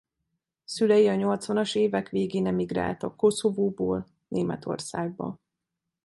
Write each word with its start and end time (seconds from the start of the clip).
Szülei 0.63 1.07
a 1.07 1.15
nyolcvanas 1.15 1.75
évek 1.75 2.09
végén 2.09 2.45
emigráltak 2.47 3.15
Koszovóból 3.17 4.07
Németországba. 4.27 5.39